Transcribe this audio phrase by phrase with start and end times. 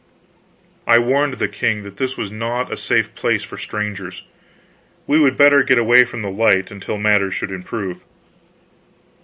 [0.87, 4.23] I warned the king that this was not a safe place for strangers.
[5.05, 8.01] We would better get away from the light, until matters should improve.